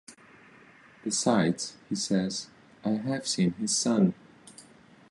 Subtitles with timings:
[1.03, 2.47] Besides, he says
[2.83, 4.15] I have seen his son.